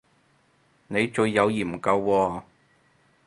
[0.87, 2.43] 你最有研究喎